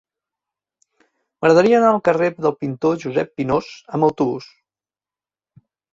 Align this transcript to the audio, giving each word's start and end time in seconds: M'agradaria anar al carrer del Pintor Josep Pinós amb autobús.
M'agradaria 1.41 1.75
anar 1.81 1.91
al 1.97 2.01
carrer 2.09 2.29
del 2.47 2.55
Pintor 2.63 2.95
Josep 3.05 3.37
Pinós 3.41 3.69
amb 3.99 4.09
autobús. 4.09 4.49